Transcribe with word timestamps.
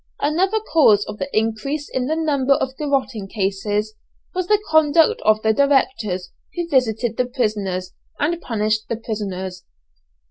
Another 0.19 0.59
cause 0.59 1.05
of 1.05 1.19
the 1.19 1.29
increase 1.31 1.87
in 1.87 2.07
the 2.07 2.15
number 2.15 2.55
of 2.55 2.75
garotting 2.75 3.27
cases, 3.29 3.93
was 4.33 4.47
the 4.47 4.57
conduct 4.67 5.21
of 5.21 5.43
the 5.43 5.53
directors 5.53 6.31
who 6.55 6.67
visited 6.67 7.17
the 7.17 7.25
prisoners 7.27 7.93
and 8.19 8.41
punished 8.41 8.89
the 8.89 8.97
prisoners. 8.97 9.63